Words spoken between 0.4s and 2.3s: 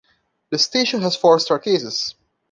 The station has four staircases.